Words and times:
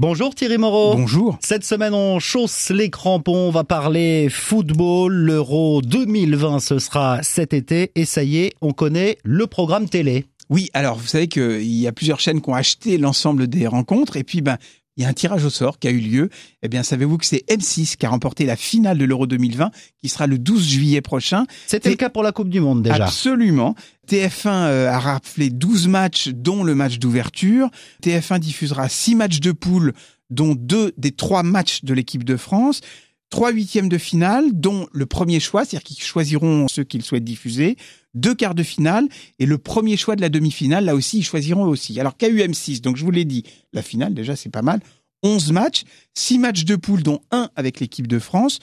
Bonjour 0.00 0.34
Thierry 0.34 0.56
Moreau. 0.56 0.94
Bonjour. 0.94 1.36
Cette 1.42 1.62
semaine, 1.62 1.92
on 1.92 2.20
chausse 2.20 2.70
les 2.70 2.88
crampons. 2.88 3.48
On 3.48 3.50
va 3.50 3.64
parler 3.64 4.30
football. 4.30 5.12
L'Euro 5.12 5.82
2020, 5.82 6.58
ce 6.58 6.78
sera 6.78 7.22
cet 7.22 7.52
été. 7.52 7.92
Et 7.96 8.06
ça 8.06 8.22
y 8.22 8.38
est, 8.38 8.54
on 8.62 8.72
connaît 8.72 9.18
le 9.24 9.46
programme 9.46 9.90
télé. 9.90 10.24
Oui, 10.48 10.70
alors 10.72 10.96
vous 10.96 11.06
savez 11.06 11.28
qu'il 11.28 11.62
y 11.62 11.86
a 11.86 11.92
plusieurs 11.92 12.18
chaînes 12.18 12.40
qui 12.40 12.48
ont 12.48 12.54
acheté 12.54 12.96
l'ensemble 12.96 13.46
des 13.46 13.66
rencontres. 13.66 14.16
Et 14.16 14.24
puis, 14.24 14.40
ben, 14.40 14.56
il 15.00 15.04
y 15.04 15.06
a 15.06 15.08
un 15.08 15.14
tirage 15.14 15.46
au 15.46 15.50
sort 15.50 15.78
qui 15.78 15.88
a 15.88 15.90
eu 15.90 15.98
lieu. 15.98 16.28
Eh 16.62 16.68
bien, 16.68 16.82
savez-vous 16.82 17.16
que 17.16 17.24
c'est 17.24 17.42
M6 17.48 17.96
qui 17.96 18.04
a 18.04 18.10
remporté 18.10 18.44
la 18.44 18.54
finale 18.54 18.98
de 18.98 19.06
l'Euro 19.06 19.26
2020, 19.26 19.70
qui 19.98 20.10
sera 20.10 20.26
le 20.26 20.36
12 20.36 20.68
juillet 20.68 21.00
prochain. 21.00 21.46
C'était 21.66 21.88
le 21.88 21.96
cas 21.96 22.10
pour 22.10 22.22
la 22.22 22.32
Coupe 22.32 22.50
du 22.50 22.60
Monde 22.60 22.82
déjà. 22.82 23.06
Absolument. 23.06 23.74
TF1 24.06 24.48
euh, 24.48 24.90
a 24.90 24.98
rappelé 24.98 25.48
12 25.48 25.88
matchs, 25.88 26.28
dont 26.28 26.64
le 26.64 26.74
match 26.74 26.98
d'ouverture. 26.98 27.70
TF1 28.02 28.40
diffusera 28.40 28.90
6 28.90 29.14
matchs 29.14 29.40
de 29.40 29.52
poule, 29.52 29.94
dont 30.28 30.54
deux 30.54 30.92
des 30.98 31.12
trois 31.12 31.42
matchs 31.42 31.82
de 31.82 31.94
l'équipe 31.94 32.24
de 32.24 32.36
France 32.36 32.82
trois 33.30 33.52
huitièmes 33.52 33.88
de 33.88 33.98
finale, 33.98 34.50
dont 34.52 34.86
le 34.92 35.06
premier 35.06 35.40
choix, 35.40 35.64
c'est-à-dire 35.64 35.84
qu'ils 35.84 36.02
choisiront 36.02 36.66
ceux 36.68 36.84
qu'ils 36.84 37.02
souhaitent 37.02 37.24
diffuser, 37.24 37.76
deux 38.14 38.34
quarts 38.34 38.56
de 38.56 38.62
finale, 38.62 39.08
et 39.38 39.46
le 39.46 39.56
premier 39.56 39.96
choix 39.96 40.16
de 40.16 40.20
la 40.20 40.28
demi-finale, 40.28 40.84
là 40.84 40.94
aussi, 40.94 41.18
ils 41.18 41.24
choisiront 41.24 41.64
aussi. 41.64 41.98
Alors 42.00 42.14
KUM6, 42.18 42.80
donc 42.80 42.96
je 42.96 43.04
vous 43.04 43.10
l'ai 43.10 43.24
dit, 43.24 43.44
la 43.72 43.82
finale, 43.82 44.14
déjà, 44.14 44.36
c'est 44.36 44.50
pas 44.50 44.62
mal. 44.62 44.80
11 45.22 45.52
matchs, 45.52 45.84
6 46.14 46.38
matchs 46.38 46.64
de 46.64 46.76
poule, 46.76 47.02
dont 47.02 47.20
un 47.30 47.50
avec 47.54 47.78
l'équipe 47.80 48.06
de 48.06 48.18
France, 48.18 48.58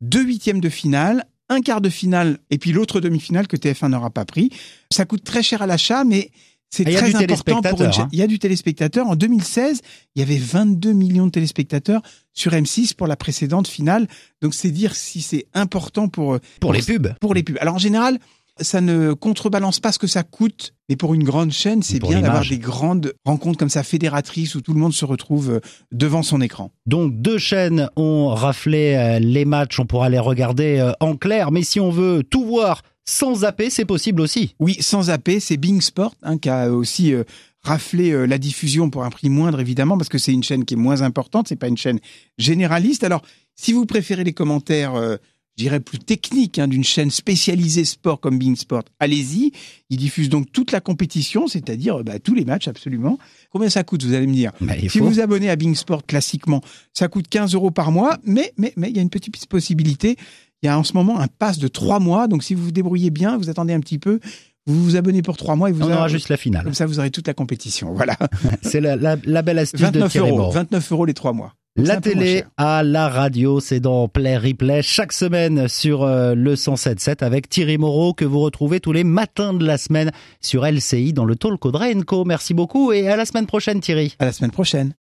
deux 0.00 0.22
huitièmes 0.22 0.60
de 0.60 0.68
finale, 0.68 1.24
un 1.48 1.60
quart 1.60 1.80
de 1.80 1.88
finale, 1.88 2.38
et 2.50 2.58
puis 2.58 2.72
l'autre 2.72 3.00
demi-finale 3.00 3.46
que 3.46 3.56
TF1 3.56 3.90
n'aura 3.90 4.10
pas 4.10 4.24
pris. 4.24 4.50
Ça 4.92 5.04
coûte 5.04 5.24
très 5.24 5.42
cher 5.42 5.62
à 5.62 5.66
l'achat, 5.66 6.04
mais 6.04 6.30
c'est 6.70 6.86
Ah, 6.86 6.98
très 6.98 7.14
important 7.14 7.62
pour 7.62 7.82
une 7.82 7.88
hein. 7.88 8.08
Il 8.12 8.18
y 8.18 8.22
a 8.22 8.26
du 8.26 8.38
téléspectateur. 8.38 9.06
En 9.08 9.16
2016, 9.16 9.80
il 10.14 10.20
y 10.20 10.22
avait 10.22 10.38
22 10.38 10.92
millions 10.92 11.26
de 11.26 11.30
téléspectateurs 11.30 12.02
sur 12.34 12.52
M6 12.52 12.94
pour 12.94 13.06
la 13.06 13.16
précédente 13.16 13.68
finale. 13.68 14.06
Donc 14.42 14.54
c'est 14.54 14.70
dire 14.70 14.94
si 14.94 15.22
c'est 15.22 15.46
important 15.54 16.08
pour 16.08 16.34
euh, 16.34 16.40
Pour 16.60 16.72
les 16.72 16.82
pubs. 16.82 17.14
pour 17.20 17.34
les 17.34 17.42
pubs. 17.42 17.56
Alors 17.60 17.74
en 17.76 17.78
général, 17.78 18.18
ça 18.60 18.80
ne 18.80 19.12
contrebalance 19.12 19.78
pas 19.78 19.92
ce 19.92 20.00
que 20.00 20.08
ça 20.08 20.24
coûte, 20.24 20.74
mais 20.88 20.96
pour 20.96 21.14
une 21.14 21.22
grande 21.22 21.52
chaîne, 21.52 21.82
c'est 21.82 22.00
Pour 22.00 22.10
bien 22.10 22.20
d'avoir 22.20 22.44
des 22.44 22.58
grandes 22.58 23.14
rencontres 23.24 23.56
comme 23.56 23.68
ça 23.68 23.84
fédératrices 23.84 24.56
où 24.56 24.60
tout 24.60 24.74
le 24.74 24.80
monde 24.80 24.92
se 24.92 25.04
retrouve 25.04 25.50
euh, 25.52 25.60
devant 25.92 26.22
son 26.22 26.40
écran. 26.40 26.70
Donc 26.84 27.14
deux 27.20 27.38
chaînes 27.38 27.88
ont 27.96 28.28
raflé 28.34 28.94
euh, 28.94 29.18
les 29.20 29.44
matchs. 29.44 29.78
On 29.80 29.86
pourra 29.86 30.10
les 30.10 30.18
regarder 30.18 30.92
en 31.00 31.16
clair. 31.16 31.50
Mais 31.50 31.62
si 31.62 31.80
on 31.80 31.90
veut 31.90 32.22
tout 32.28 32.44
voir 32.44 32.82
sans 33.08 33.36
zapper, 33.36 33.70
c'est 33.70 33.86
possible 33.86 34.20
aussi. 34.20 34.54
Oui, 34.58 34.76
sans 34.80 35.04
zapper, 35.04 35.40
c'est 35.40 35.56
Bing 35.56 35.80
Sport 35.80 36.14
hein, 36.22 36.36
qui 36.36 36.50
a 36.50 36.70
aussi 36.70 37.14
euh, 37.14 37.24
raflé 37.62 38.10
euh, 38.10 38.26
la 38.26 38.36
diffusion 38.36 38.90
pour 38.90 39.02
un 39.04 39.10
prix 39.10 39.30
moindre 39.30 39.60
évidemment 39.60 39.96
parce 39.96 40.10
que 40.10 40.18
c'est 40.18 40.32
une 40.32 40.42
chaîne 40.42 40.66
qui 40.66 40.74
est 40.74 40.78
moins 40.78 41.00
importante, 41.00 41.48
c'est 41.48 41.56
pas 41.56 41.68
une 41.68 41.78
chaîne 41.78 42.00
généraliste. 42.36 43.04
Alors, 43.04 43.22
si 43.56 43.72
vous 43.72 43.86
préférez 43.86 44.24
les 44.24 44.34
commentaires 44.34 44.94
euh, 44.94 45.16
je 45.56 45.64
dirais 45.64 45.80
plus 45.80 45.98
techniques 45.98 46.60
hein, 46.60 46.68
d'une 46.68 46.84
chaîne 46.84 47.10
spécialisée 47.10 47.84
sport 47.84 48.20
comme 48.20 48.38
Bing 48.38 48.54
Sport, 48.54 48.84
allez-y. 49.00 49.50
Ils 49.90 49.96
diffusent 49.96 50.28
donc 50.28 50.52
toute 50.52 50.70
la 50.70 50.80
compétition, 50.80 51.48
c'est-à-dire 51.48 51.96
euh, 51.96 52.02
bah, 52.04 52.20
tous 52.20 52.34
les 52.34 52.44
matchs 52.44 52.68
absolument. 52.68 53.18
Combien 53.50 53.68
ça 53.68 53.82
coûte, 53.82 54.04
vous 54.04 54.12
allez 54.12 54.28
me 54.28 54.34
dire 54.34 54.52
Bah, 54.60 54.74
il 54.80 54.88
Si 54.88 54.98
faut. 54.98 55.04
vous 55.06 55.10
vous 55.14 55.20
abonnez 55.20 55.50
à 55.50 55.56
Bing 55.56 55.74
Sport 55.74 56.06
classiquement, 56.06 56.60
ça 56.92 57.08
coûte 57.08 57.26
15 57.28 57.54
euros 57.54 57.70
par 57.72 57.90
mois, 57.90 58.18
mais 58.24 58.52
mais 58.56 58.72
mais 58.76 58.90
il 58.90 58.96
y 58.96 58.98
a 59.00 59.02
une 59.02 59.10
petite 59.10 59.46
possibilité. 59.46 60.16
Il 60.62 60.66
y 60.66 60.68
a 60.68 60.78
en 60.78 60.82
ce 60.84 60.92
moment 60.94 61.20
un 61.20 61.26
pass 61.28 61.58
de 61.58 61.68
trois 61.68 62.00
mois, 62.00 62.26
donc 62.28 62.42
si 62.42 62.54
vous 62.54 62.64
vous 62.64 62.72
débrouillez 62.72 63.10
bien, 63.10 63.36
vous 63.38 63.48
attendez 63.50 63.72
un 63.74 63.80
petit 63.80 63.98
peu, 63.98 64.18
vous 64.66 64.82
vous 64.82 64.96
abonnez 64.96 65.22
pour 65.22 65.36
trois 65.36 65.54
mois 65.56 65.70
et 65.70 65.72
vous 65.72 65.82
On 65.86 65.92
aura 65.92 66.08
juste 66.08 66.28
la 66.28 66.36
finale. 66.36 66.64
comme 66.64 66.74
ça 66.74 66.84
vous 66.86 66.98
aurez 66.98 67.10
toute 67.10 67.26
la 67.28 67.34
compétition. 67.34 67.92
Voilà, 67.94 68.16
C'est 68.62 68.80
la, 68.80 68.96
la- 68.96 69.16
la 69.24 69.42
belle 69.42 69.58
astuce 69.60 69.80
de 69.80 69.86
29 69.86 70.10
Thierry 70.12 70.28
euros, 70.30 70.38
Moreau. 70.38 70.52
29 70.52 70.92
euros 70.92 71.04
les 71.04 71.14
trois 71.14 71.32
mois. 71.32 71.54
La 71.76 72.00
télé 72.00 72.42
à 72.56 72.82
la 72.82 73.08
radio, 73.08 73.60
c'est 73.60 73.78
dans 73.78 74.08
Play 74.08 74.36
Replay 74.36 74.82
chaque 74.82 75.12
semaine 75.12 75.68
sur 75.68 76.02
euh, 76.02 76.34
le 76.34 76.56
107.7 76.56 77.22
avec 77.24 77.48
Thierry 77.48 77.78
Moreau 77.78 78.14
que 78.14 78.24
vous 78.24 78.40
retrouvez 78.40 78.80
tous 78.80 78.90
les 78.90 79.04
matins 79.04 79.54
de 79.54 79.64
la 79.64 79.78
semaine 79.78 80.10
sur 80.40 80.66
LCI 80.66 81.12
dans 81.12 81.24
le 81.24 81.36
Talk 81.36 81.64
Audrey 81.64 81.94
Co. 82.04 82.24
Merci 82.24 82.52
beaucoup 82.52 82.90
et 82.92 83.08
à 83.08 83.14
la 83.16 83.24
semaine 83.24 83.46
prochaine 83.46 83.78
Thierry. 83.78 84.16
À 84.18 84.24
la 84.24 84.32
semaine 84.32 84.50
prochaine. 84.50 84.92